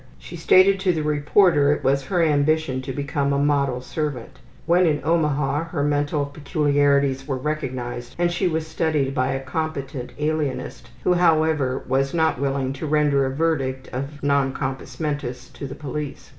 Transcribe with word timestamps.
She 0.17 0.35
stated 0.35 0.79
to 0.79 0.93
the 0.93 1.03
reporter 1.03 1.71
it 1.71 1.83
was 1.83 2.05
her 2.05 2.23
ambition 2.23 2.81
to 2.81 2.91
become 2.91 3.31
a 3.31 3.37
model 3.37 3.81
servant. 3.81 4.39
When 4.65 4.87
in 4.87 4.99
Omaha 5.03 5.65
her 5.65 5.83
mental 5.83 6.25
peculiarities 6.25 7.27
were 7.27 7.37
recognized 7.37 8.15
and 8.17 8.31
she 8.31 8.47
was 8.47 8.65
studied 8.65 9.13
by 9.13 9.33
a 9.33 9.39
competent 9.43 10.13
alienist 10.19 10.89
who, 11.03 11.13
however, 11.13 11.83
was 11.87 12.15
not 12.15 12.39
willing 12.41 12.73
to 12.73 12.87
render 12.87 13.27
a 13.27 13.35
verdict 13.35 13.89
of 13.93 14.23
non 14.23 14.53
compos 14.53 14.99
mentis 14.99 15.49
to 15.53 15.67
the 15.67 15.75
police. 15.75 16.29